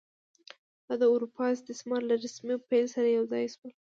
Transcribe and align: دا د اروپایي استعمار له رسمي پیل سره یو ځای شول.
دا 0.87 0.93
د 1.01 1.03
اروپایي 1.13 1.53
استعمار 1.55 2.01
له 2.09 2.15
رسمي 2.23 2.55
پیل 2.69 2.85
سره 2.95 3.07
یو 3.15 3.23
ځای 3.31 3.45
شول. 3.53 3.69